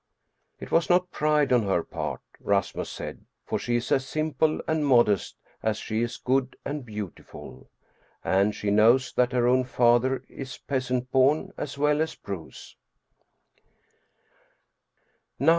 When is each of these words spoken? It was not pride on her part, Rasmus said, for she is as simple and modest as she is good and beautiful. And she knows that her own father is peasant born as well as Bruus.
It 0.59 0.71
was 0.71 0.89
not 0.89 1.11
pride 1.11 1.53
on 1.53 1.61
her 1.61 1.83
part, 1.83 2.21
Rasmus 2.39 2.89
said, 2.89 3.23
for 3.45 3.59
she 3.59 3.75
is 3.75 3.91
as 3.91 4.03
simple 4.03 4.59
and 4.67 4.83
modest 4.83 5.37
as 5.61 5.77
she 5.77 6.01
is 6.01 6.17
good 6.17 6.55
and 6.65 6.83
beautiful. 6.83 7.69
And 8.23 8.55
she 8.55 8.71
knows 8.71 9.13
that 9.13 9.31
her 9.31 9.45
own 9.45 9.63
father 9.63 10.23
is 10.27 10.57
peasant 10.57 11.11
born 11.11 11.53
as 11.55 11.77
well 11.77 12.01
as 12.01 12.15
Bruus. 12.15 12.75